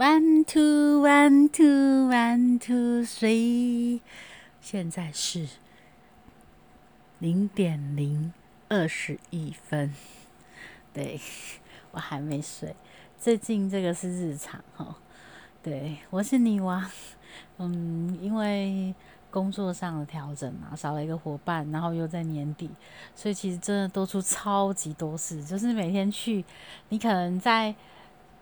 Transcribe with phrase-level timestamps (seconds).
[0.00, 4.00] One two one two one two three，
[4.58, 5.46] 现在是
[7.18, 8.32] 零点零
[8.70, 9.92] 二十一分。
[10.94, 11.20] 对
[11.90, 12.74] 我还没睡，
[13.18, 14.96] 最近这个是日常哈。
[15.62, 16.90] 对我是女王，
[17.58, 18.94] 嗯，因为
[19.30, 22.70] 工作上的调整嘛，少了一个伙伴，然后又在年底，
[23.14, 26.42] 所以其实真的多出超级多事，就是每天去，
[26.88, 27.74] 你可能在。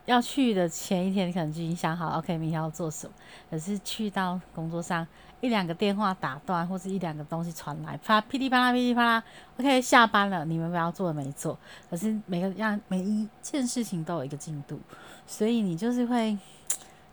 [0.09, 3.13] 要去的前一天，你可能就已经想好，OK，明天要做什么。
[3.51, 5.07] 可是去到工作上，
[5.43, 9.23] 一两个电话打断，或是一两个东西传来，啪噼里啪啦噼里啪啦
[9.59, 11.59] ，OK，下班了，你们不要做的没做。
[11.91, 14.81] 可是每个样每一件事情都有一个进度，
[15.27, 16.39] 所以你就是会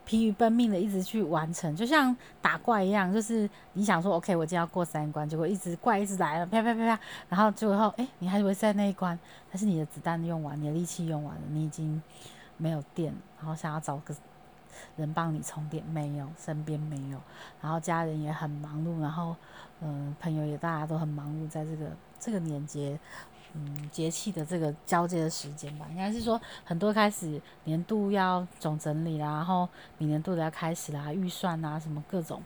[0.05, 9.19] 疲于奔命的一直去完成，就像打怪一样，就是你想说 OK，我今天要过三关，结果一直怪一直来了，啪啪啪啪，然后最后哎，你还以为在那一关，
[9.51, 12.01] 但是你的子弹用完，你的力气用完了，你已经。
[12.57, 14.15] 没有电，然后想要找个
[14.97, 17.19] 人帮你充电，没有，身边没有，
[17.61, 19.35] 然后家人也很忙碌，然后
[19.81, 22.99] 嗯，朋友也大家都很忙碌，在这个这个年节，
[23.53, 29.67] 嗯，节气的这个交接的时间吧，应该是说很多开始年度要总整理啦，然后
[29.97, 32.41] 明年度的要开始啦，预算啊什么各种，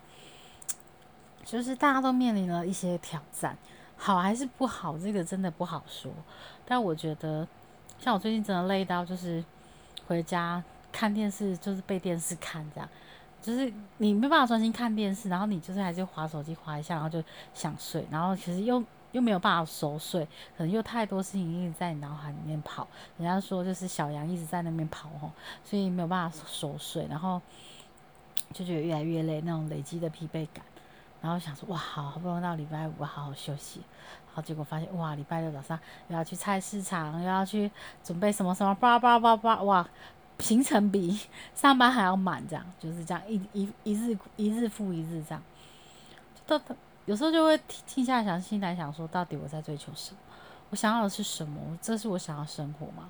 [1.43, 3.57] 就是大家都面临了一些挑战，
[3.97, 6.11] 好还是不好，这个真的不好说，
[6.65, 7.47] 但我觉得
[7.99, 9.43] 像我最近真的累到就是。
[10.09, 12.89] 回家看电视就是被电视看这样，
[13.39, 20.25] 就是你没办法专心看电视，然后你就是还是划手机划一下，然后就想睡，然后其实又又没有办法熟睡，
[20.57, 22.87] 可能又太多事情一直在你脑海里面跑。
[23.19, 25.29] 人家说就是小羊一直在那边跑吼，
[25.63, 27.39] 所以没有办法熟睡，然后
[28.51, 30.65] 就觉得越来越累，那种累积的疲惫感，
[31.21, 33.81] 然后想说哇，好好不容易到礼拜五好好休息。
[34.41, 35.77] 结果发现哇，礼拜六早上
[36.07, 37.69] 又要去菜市场，又要去
[38.03, 39.87] 准备什么什么，叭叭叭叭哇，
[40.39, 41.19] 行程比
[41.53, 45.43] 上班还要满，这样就是这样一一一日一日复一日这样。
[46.47, 46.59] 到
[47.05, 50.17] 有时候就会停停下来想，心来想说，到底我在追求什么？
[50.69, 51.77] 我想要的是什么？
[51.81, 53.09] 这是我想要生活吗？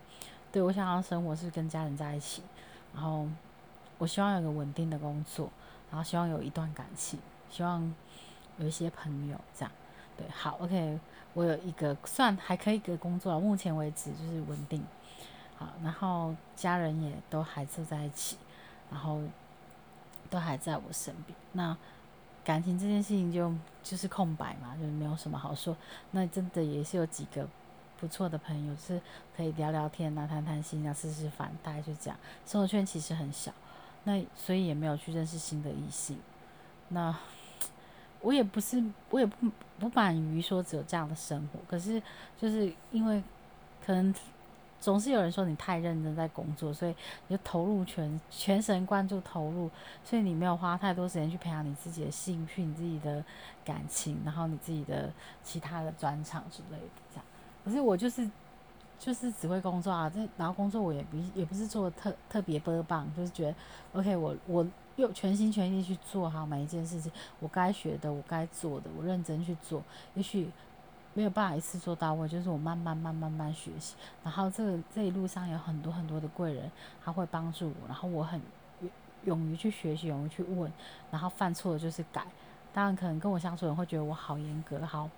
[0.52, 2.42] 对我想要生活是跟家人在一起，
[2.94, 3.28] 然后
[3.98, 5.50] 我希望有个稳定的工作，
[5.92, 7.20] 然后希望有一段感情，
[7.52, 7.94] 希望
[8.58, 9.72] 有一些朋友这样。
[10.20, 11.00] 对，好，OK。
[11.36, 14.84] 我有一个算还可以的工作，目前为止就是稳定，
[15.56, 18.36] 好，然后家人也都还住在一起，
[18.90, 19.22] 然后
[20.30, 21.38] 都还在我身边。
[21.54, 21.78] 那
[22.44, 23.54] 感情这件事情就
[23.84, 25.78] 就是空白嘛，就没有什么好说。
[26.12, 27.48] 那真的也是有几个
[27.98, 29.00] 不错的朋友，是
[29.38, 32.20] 可以聊聊天啊，谈谈心啊，吃吃饭，大概就这样。
[32.46, 33.54] 生活圈其实很小，
[34.04, 36.18] 那所以也没有去认识新的异性。
[36.90, 37.16] 那。
[38.22, 39.50] 我也不是，我也不
[39.80, 42.02] 不满于说只有这样的生活，可是
[42.38, 43.24] 就是因为
[43.86, 44.14] 可能
[44.82, 46.96] 总是有人说你太认真在工作，所以
[47.28, 49.70] 你就投入全全神贯注投入，
[50.04, 53.24] 所以你没有花太多时间去培养你自己的兴趣、你自己的
[53.64, 55.12] 感情，然后你自己的
[55.44, 57.26] 其他的专长之类的这样。
[57.66, 58.30] 可是我就是
[59.00, 63.56] 就是只会工作啊，这然后工作我也不也不是做的特特别棒，就是觉得
[63.94, 64.68] OK，我我。
[64.96, 69.82] 又全心全意去做好每一件事情，我该学的，我该做的，我认真去做。
[70.14, 70.50] 也许
[71.14, 73.96] 没有办法一次做到位，就是我慢慢、慢、慢慢学习。
[74.26, 76.70] 然后这个这一路上有很多很多的贵人，
[77.02, 77.88] 他会帮助我。
[77.88, 78.42] 然后我很
[79.24, 80.70] 勇于去学习，勇于去问，
[81.10, 82.26] 然后犯错就是改。
[82.74, 85.10] 当然，可能跟我相处的人会觉得我好严格，好。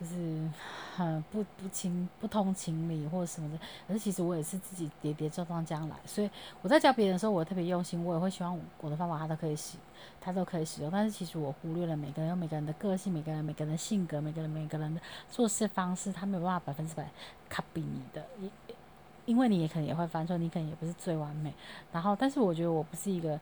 [0.00, 0.50] 就是
[0.96, 6.30] 很不不情不通情理或者什么的，可是其实我也是自己跌跌撞撞将来，所以
[6.62, 9.76] 我在教别人的时候，我特别用心，我也会希望我的方法他都可以使，
[10.18, 10.90] 他都可以使用。
[10.90, 15.00] 但是其实我忽略了每个人有每个人的个性，每个人每个人的性格，每个人每个人的
[15.30, 17.10] 做事方式，他没有办法百分之百
[17.50, 18.24] copy 你的，
[19.26, 21.52] 因为你也可能也会犯错，你可能也不是最完美。
[21.92, 23.38] 然后，但是我觉得我不是一个。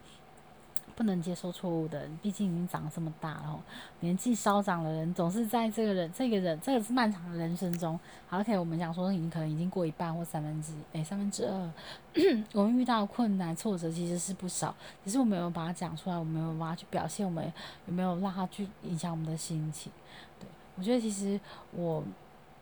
[0.99, 3.61] 不能接受错误的，毕竟已经长这么大了，
[4.01, 7.97] 年纪稍长的人总是在这个人、这个人、这个是漫长的人生中。
[8.27, 11.71] 好，OK，我们讲说已经可能已经过一半或三分之一哎三分之二，
[12.53, 14.75] 我们遇到困难挫折其实是不少，
[15.05, 17.53] 只是我们没有把它讲出来，我们没有把它去表现，我们
[17.87, 19.93] 有没有让它去影响我们的心情？
[20.41, 21.39] 对我觉得其实
[21.71, 22.03] 我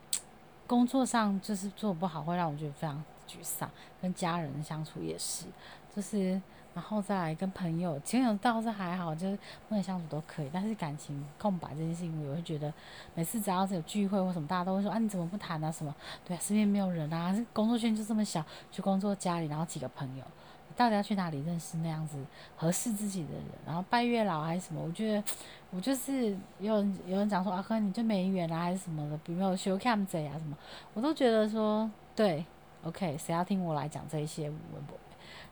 [0.67, 3.67] 工作上就是做不好，会让我觉得非常沮丧，
[3.99, 5.45] 跟家人相处也是，
[5.95, 6.39] 就是。
[6.77, 10.49] 然后再来跟朋友，朋友倒是还好，就是朋友相处都可以。
[10.53, 12.71] 但是感情空白这件事情，我会觉得
[13.15, 15.71] 每次只要是有聚会或什么，大家都会说啊，你怎么不谈啊？
[15.71, 15.91] 什么？
[16.23, 20.23] 对啊，身边没有人啊，工作圈就这么小，去工作家里，然后几个朋友，
[20.69, 22.23] 你到底要去哪里认识那样子
[22.55, 23.43] 合适自己的人？
[23.65, 24.79] 然后拜月老还是什么？
[24.79, 25.23] 我觉得
[25.71, 30.55] 我就是有人有人讲说啊，哥你就没缘啊，还是什么的，比如说修 cam 贼啊什么，
[30.93, 32.45] 我都觉得说对
[32.83, 34.95] ，OK，谁要听我来讲这一些文博？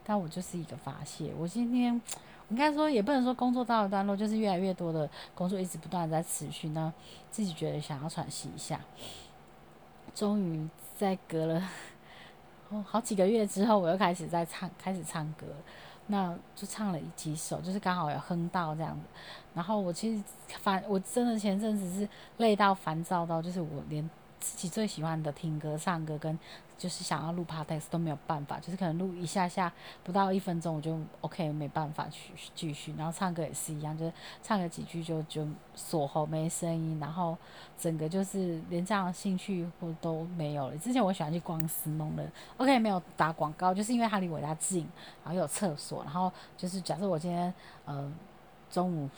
[0.04, 1.32] 但我就是一个发泄。
[1.38, 2.00] 我今天
[2.50, 6.92] 应该说也不能说工作到了段落，就是越来越多的工作一直不断在持续，那
[7.30, 8.80] 自己觉得想要喘息一下，
[10.14, 11.62] 终于在隔了
[12.68, 15.46] 哦好几个月之后，我又开始在唱，开始唱歌。
[16.08, 19.06] 那就唱了几首，就是刚好有哼到这样子。
[19.52, 20.22] 然后我其实
[20.60, 24.08] 烦，我真的前阵子是累到烦躁到，就是我连
[24.38, 26.38] 自己最喜欢的听歌、唱歌跟。
[26.78, 29.72] 就是想要录 podcast 都没有办法，就是可能录一下下
[30.04, 34.12] 不到一分钟我就 OK 没办法去继续，然后唱歌也是一样，就是
[34.42, 37.36] 唱个几句就就锁喉没声音，然后
[37.78, 40.76] 整个就是连这样的兴趣或都没有了。
[40.76, 44.86] 之前我喜欢去逛思梦的，OK 没有打广告，就是因为它离我家近，
[45.24, 47.52] 然后有厕所，然后就是假设我今天
[47.86, 48.12] 呃
[48.70, 49.08] 中午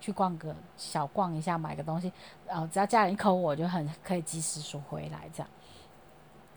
[0.00, 2.12] 去逛个小逛一下买个东西，
[2.48, 5.48] 然后只要家人一口我就很可以及时说回来这样。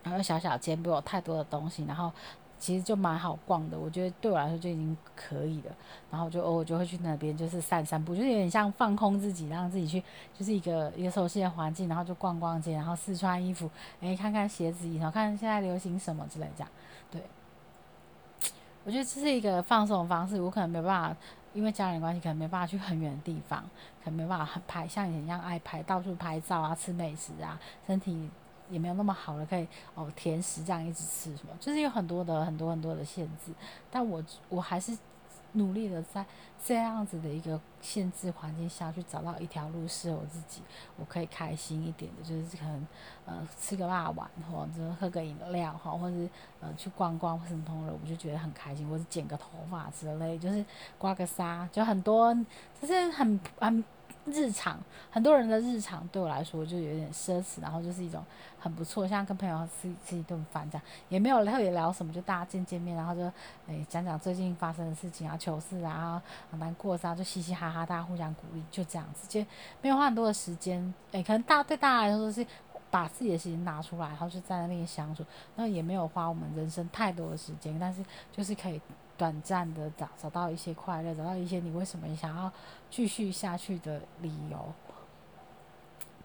[0.03, 2.11] 然后小小间不有太多的东西，然后
[2.59, 5.71] 其实就蛮好逛的，我觉得对我来说就已经可以了。
[6.11, 10.01] 然后就偶尔就会去那边，就是散散步，就是有点像放空自己，让自己去，
[10.37, 13.69] 就是一个一个熟悉的环境，然后就逛逛街，然后试穿衣服，
[14.01, 16.69] 诶，看看鞋子，然后看现在流行什么之类这样。
[17.11, 17.21] 对，
[18.85, 20.39] 我觉得这是一个放松的方式。
[20.39, 21.17] 我可能没办法，
[21.53, 23.61] 因为家人关系，可能没办法去很远的地方，
[24.03, 28.29] 可能没办法拍像以前一样爱拍，到处拍照啊，吃美食啊，身体。
[28.73, 33.53] 也没有那么好了，可以哦，甜食这样一直吃什么，就是有很多的很多很多的限制。
[33.91, 34.97] 但我我还是
[35.53, 36.25] 努力的在
[36.65, 40.63] 这样子的一个限制环境下去找到一条路适合我自己，
[40.97, 42.87] 我可以开心一点的，就是可能
[43.25, 46.17] 呃吃个辣碗，或者喝个饮料哈，或者
[46.59, 50.65] 呃去逛逛什么通了，我就觉得很开心，或者剪个头发之类，就是
[50.97, 52.33] 刮个痧，就很多，
[52.81, 53.83] 就是很很。
[54.25, 54.79] 日常
[55.11, 58.23] 很多人的日常对我来说就有点奢侈，然后就是一种
[58.57, 63.21] 很不错，像跟朋友吃吃一顿饭这样，也没有特别聊什么，就大家见见面，然后就
[63.67, 66.21] 诶讲讲最近发生的事情啊、糗事啊、
[66.51, 69.45] 难过啊，就嘻嘻哈哈，大家互相鼓励，就这样子，就
[69.81, 70.93] 没有花很多的时间。
[71.11, 72.45] 诶，可能大对大家来说是
[72.89, 78.81] 把自己的事情拿出来，然后就在那边相处，那也没有花我们人生太多的时间，但是就是可以。
[79.17, 82.51] 短暂的找找到一些快乐，找到一些你为什么想要
[82.89, 84.73] 继续下去的理由，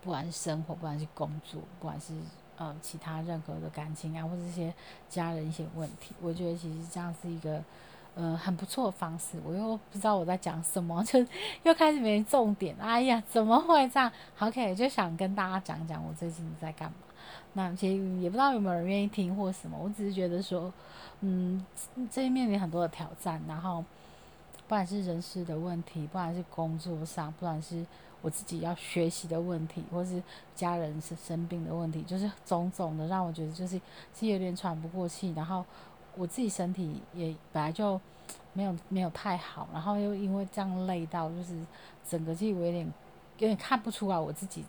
[0.03, 2.15] 不管是生活，不管是工作，不管是
[2.57, 4.73] 呃其他任何的感情啊，或者一些
[5.09, 7.63] 家人一些问题，我觉得其实这样是一个
[8.19, 9.39] 呃很不错的方式。
[9.45, 11.25] 我又不知道我在讲什么， 就
[11.63, 12.77] 又开始没重点。
[12.79, 16.97] 哎呀，怎么会这样？OK，就想跟大家讲讲我最近在干嘛。
[17.55, 20.73] 那其实也不知道有没有人愿意听或什么，我只是觉得说。
[21.21, 21.67] 嗯，
[22.13, 27.85] 这一面临很多的挑战，然后不管是人事的问题，不管是工作上，不管是
[28.23, 30.23] 我自己要学习的问题，或是
[30.55, 33.81] 家人是生病的问题，就是种种的让我觉得就是
[34.15, 35.65] 是有点喘不过气，然后
[36.19, 37.99] 我自己身体也本来就
[38.53, 41.57] 没有没有太好，然后又因为这样累到，就是
[42.07, 42.85] 整个就我有点
[43.39, 44.65] 有点看不出来我自己。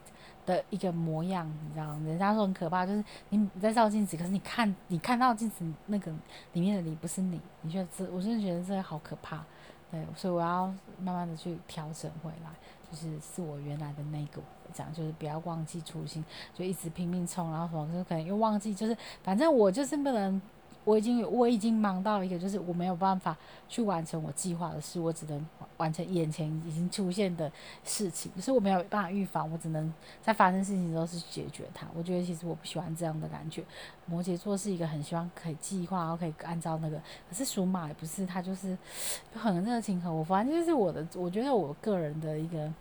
[0.46, 6.12] 的一个模样，你知道，人家说很可怕，就是你你在照镜子，可是你看你看到镜子那个
[6.54, 9.46] 里面的你不是你，你觉得这，我真的觉得这个好可怕，
[9.92, 10.66] 对，所以我要
[10.98, 12.50] 慢慢的去调整回来，
[12.90, 14.42] 就是是我原来的那个，
[14.74, 16.26] 这样就是不要忘记初心，
[16.56, 20.42] 就一直拼命冲，然后什么就可能又忘记，就是反正我就是不能。
[20.90, 23.38] 我已经我已经忙到一个，就是我没有办法
[23.68, 25.48] 去完成我计划的事，我只能
[25.78, 27.52] 完成眼前已经出现的
[27.84, 28.32] 事情。
[28.36, 31.86] 可是我没有办法预防，我只能在发生事情的时候是解决它。
[31.94, 33.64] 我觉得其实我不喜欢这样的感觉。
[34.08, 36.98] 摩羯座是一个很希望可以计划，然后可以按照那个。
[37.30, 38.76] 可是属马也不是，他就是
[39.36, 40.24] 很热情和我。
[40.24, 42.74] 反正就是我的，我觉得我个人的一个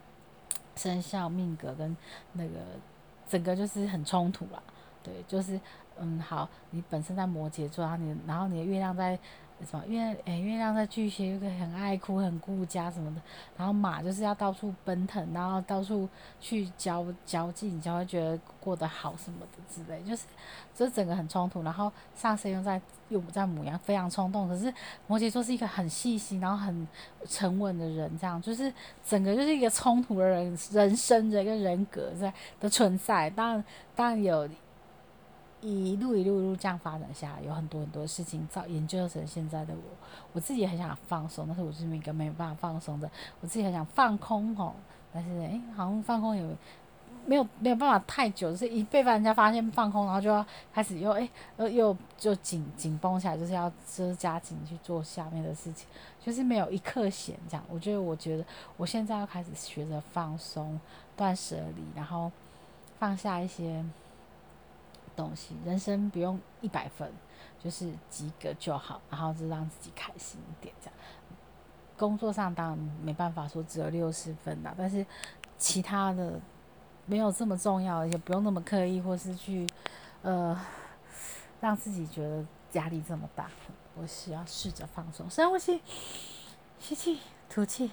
[0.76, 1.94] 生肖命格跟
[2.32, 2.52] 那个
[3.28, 4.62] 整个就是很冲突啦。
[5.08, 5.60] 对，就是。
[6.00, 9.18] 嗯，好，你本身在摩羯座，然后你，然后你的月亮在
[9.66, 9.84] 什么？
[9.88, 13.20] 月诶，月亮在巨蟹，又个很爱哭、很顾家什么的。
[13.56, 16.08] 然后马就是要到处奔腾，然后到处
[16.40, 20.00] 去交交际，你才会觉得过得好什么的之类。
[20.08, 20.26] 就是，
[20.72, 21.64] 这整个很冲突。
[21.64, 24.48] 然后上升又在又在母羊，非常冲动。
[24.48, 24.72] 可是
[25.08, 26.86] 摩羯座是一个很细心，然后很
[27.26, 28.72] 沉稳的人，这样就是
[29.04, 33.28] 整个就是一个冲突的人人生的一个人格在的存在。
[33.30, 33.64] 当然，
[33.96, 34.48] 当然有。
[35.60, 39.80] 一路一路一路这样发展下来，有很多很多事情造研究成现在的我。
[40.32, 43.10] 我自己很想放松，但是我是一个没有办法放松的。
[43.40, 44.72] 我自己很想放空哦，
[45.12, 46.42] 但是诶，好像放空也
[47.26, 55.88] 没有没有办法太久，就是一被人家发现放空，然后就要开始又诶，又又就紧紧绷起来，就是要就是加紧去做下面的事情，
[56.20, 57.64] 就是没有一刻闲这样。
[57.68, 58.44] 我觉得，我觉得
[58.76, 60.78] 我现在要开始学着放松、
[61.16, 62.30] 断舍离，然后
[63.00, 63.84] 放下一些。
[65.22, 65.56] 东西。
[65.64, 67.12] 人生不用一百分，
[67.58, 70.75] 就是及格就好，然后就让自己开心一点。
[70.80, 70.94] 这样，
[71.96, 75.04] 工作上当然没办法说只有六十分啦，但是
[75.58, 76.40] 其他的
[77.04, 79.66] 没有这么重要，也不用那么刻意，或是去
[80.22, 80.58] 呃
[81.60, 82.44] 让自己觉得
[82.75, 83.50] 压力这么大。
[83.96, 85.82] 我是要试着放松，深呼吸，
[86.78, 87.18] 吸气，
[87.50, 87.90] 吐气，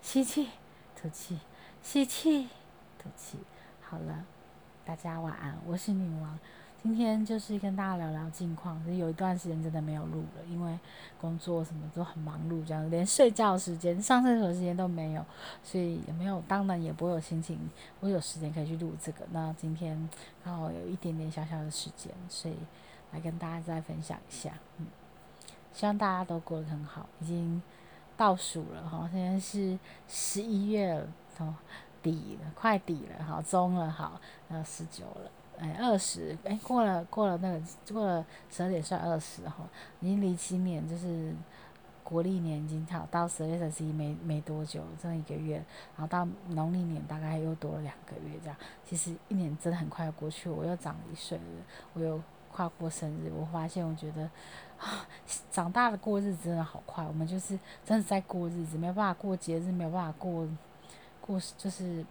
[0.00, 0.50] 吸气，
[0.94, 1.40] 吐气，
[1.82, 2.48] 吸气，
[2.96, 3.38] 吐气。
[3.80, 4.24] 好了，
[4.84, 6.38] 大家晚安，我是女王。
[6.80, 10.78] 今天就是跟大家聊聊近况，是有一段时间真的没有录了，因为
[11.20, 15.24] 工作什么都很忙碌，这样连睡觉时间、上厕所时间都没有，
[15.62, 17.58] 所以也没有，当然也不会有心情，
[17.98, 19.26] 我有时间可以去录这个。
[19.32, 20.08] 那今天
[20.44, 22.54] 刚好有一点点小小的时间，所以
[23.12, 24.86] 来跟大家再分享一下，嗯。
[25.72, 27.60] 希望大家都过得很好，已经
[28.16, 31.06] 倒数了哈，现在是十一月了，
[32.02, 37.60] 底了，快底了，好中了，好，呃十九了，哎二十，哎过了过了那个
[37.92, 39.68] 过了十二点算二十哈，
[40.00, 41.34] 已经离今年就是
[42.02, 45.56] 国历年已经好到十二月三十一没没多久，这一个月，
[45.96, 51.44] 然后到农历年大概又多了两个月这样，其实一年真的很快过去，我又长一岁了，
[51.94, 54.30] 我又跨过生日，我发现我觉得。
[54.78, 55.04] 啊，
[55.50, 60.46] 长大了过日子真的好快，我们就是真的在过日子，没有办法过节日，没有办法过
[61.20, 62.06] 过，就是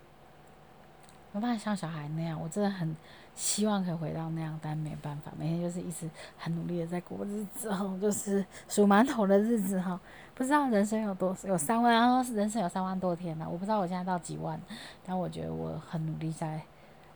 [1.31, 2.39] 没办法像小孩那样。
[2.41, 2.95] 我真的很
[3.35, 9.99] 希望可以回到那样，但没办法，每天就是一直很努力的在过日子，哦，就是数馒头的日子，哈。
[10.33, 14.59] 不知道人生有多有三万，然后人生有三万多天呢，我不知道我现在到几万，
[15.05, 16.61] 但我觉得我很努力在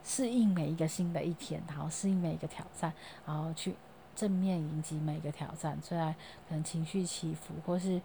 [0.03, 2.91] 适应每一个新的一天，然后适应每一个挑战，
[3.25, 3.75] 然后去。
[4.15, 6.13] 正面迎击每个挑战，虽然
[6.47, 8.01] 可能情绪起伏，或是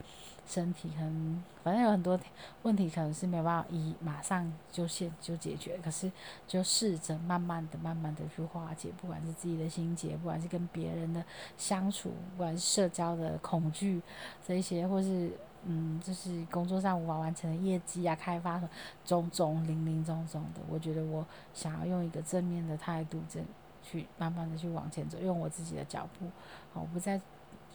[0.46, 2.18] 身体可能，反正有很多
[2.62, 5.78] 问题，可能是没有办法一马上就现就解决。
[5.82, 6.10] 可是
[6.46, 11.24] 就试着慢慢的、慢慢的去化解，不管是自己的心结，不管是跟别人的
[11.58, 14.00] 相处，不管是社交的恐惧
[14.46, 15.32] 这一些，或是
[15.64, 18.62] 嗯，就是工作上无法完成的业绩啊、开发
[19.04, 23.44] 种种零零总总的，我觉得我想要用一个正面的态度，正。
[23.88, 26.26] 去慢慢的去往前走，用我自己的脚步，
[26.74, 27.20] 我不再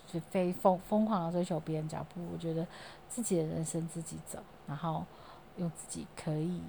[0.07, 2.67] 去飞疯疯狂的追求别人脚步，我觉得
[3.07, 5.05] 自己的人生自己走，然后
[5.57, 6.61] 用自己可以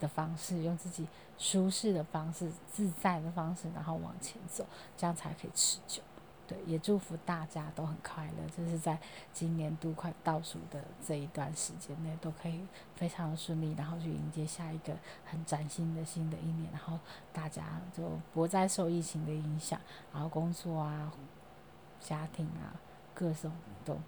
[0.00, 1.06] 的方式，用自己
[1.36, 4.64] 舒适的方式、自在的方式，然后往前走，
[4.96, 6.00] 这样才可以持久。
[6.46, 8.98] 对，也祝福大家都很快乐，就是在
[9.32, 12.60] 今年度快倒数的这一段时间内，都可以
[12.94, 16.98] 非常的顺利，然后去迎接下一个很崭新的新的一年，然后
[17.32, 19.80] 大家就不再受疫情的影响，
[20.12, 21.12] 然后工作啊、
[22.00, 22.76] 家庭啊，
[23.14, 23.50] 各种
[23.84, 23.98] 都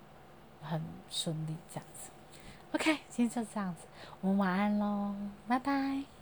[0.61, 2.11] 很顺利这样子。
[2.73, 3.87] OK，今天就这样子，
[4.21, 5.14] 我们晚安喽，
[5.49, 6.15] 拜拜。